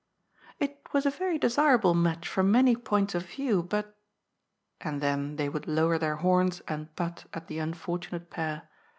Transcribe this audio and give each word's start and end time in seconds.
^*It 0.61 0.79
was 0.93 1.05
a 1.05 1.11
very 1.11 1.37
desirable 1.37 1.93
match 1.93 2.27
from 2.27 2.49
many 2.51 2.75
points 2.75 3.13
of 3.13 3.21
view, 3.29 3.61
but"— 3.61 3.95
^and 4.81 4.99
then 4.99 5.35
they 5.35 5.47
would 5.47 5.67
lower 5.67 5.99
their 5.99 6.15
horns 6.15 6.59
and 6.67 6.89
butt 6.95 7.25
at 7.35 7.45
the 7.45 7.59
unfortunate 7.59 8.31
pair. 8.31 8.67